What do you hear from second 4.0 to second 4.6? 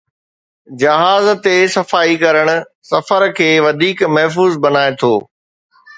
محفوظ